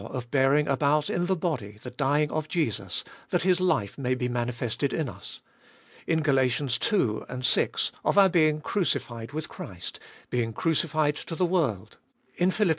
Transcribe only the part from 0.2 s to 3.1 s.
bearing about in the body the dying of Jesus